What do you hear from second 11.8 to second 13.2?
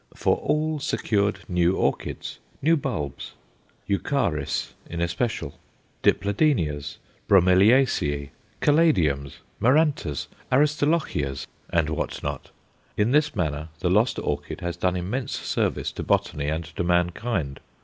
what not. In